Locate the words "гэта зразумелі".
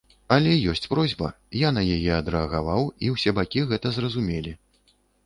3.73-4.57